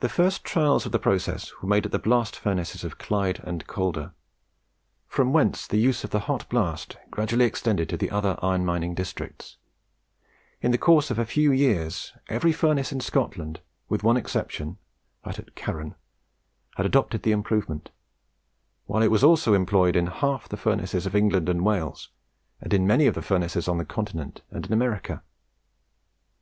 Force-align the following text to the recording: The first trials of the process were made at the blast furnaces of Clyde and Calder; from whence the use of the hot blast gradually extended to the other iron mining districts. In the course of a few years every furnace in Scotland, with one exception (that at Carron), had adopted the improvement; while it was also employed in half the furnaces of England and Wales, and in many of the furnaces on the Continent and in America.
The 0.00 0.08
first 0.08 0.42
trials 0.42 0.86
of 0.86 0.92
the 0.92 0.98
process 0.98 1.52
were 1.60 1.68
made 1.68 1.84
at 1.84 1.92
the 1.92 1.98
blast 1.98 2.34
furnaces 2.34 2.82
of 2.82 2.96
Clyde 2.96 3.42
and 3.44 3.66
Calder; 3.66 4.14
from 5.06 5.34
whence 5.34 5.66
the 5.66 5.76
use 5.76 6.02
of 6.02 6.08
the 6.08 6.20
hot 6.20 6.48
blast 6.48 6.96
gradually 7.10 7.44
extended 7.44 7.90
to 7.90 7.98
the 7.98 8.10
other 8.10 8.38
iron 8.40 8.64
mining 8.64 8.94
districts. 8.94 9.58
In 10.62 10.70
the 10.70 10.78
course 10.78 11.10
of 11.10 11.18
a 11.18 11.26
few 11.26 11.52
years 11.52 12.14
every 12.28 12.52
furnace 12.52 12.90
in 12.90 13.00
Scotland, 13.02 13.60
with 13.90 14.02
one 14.02 14.16
exception 14.16 14.78
(that 15.26 15.38
at 15.38 15.54
Carron), 15.54 15.94
had 16.76 16.86
adopted 16.86 17.22
the 17.22 17.32
improvement; 17.32 17.90
while 18.86 19.02
it 19.02 19.10
was 19.10 19.22
also 19.22 19.52
employed 19.52 19.94
in 19.94 20.06
half 20.06 20.48
the 20.48 20.56
furnaces 20.56 21.04
of 21.04 21.14
England 21.14 21.50
and 21.50 21.66
Wales, 21.66 22.08
and 22.62 22.72
in 22.72 22.86
many 22.86 23.06
of 23.06 23.14
the 23.14 23.20
furnaces 23.20 23.68
on 23.68 23.76
the 23.76 23.84
Continent 23.84 24.40
and 24.50 24.64
in 24.64 24.72
America. 24.72 25.22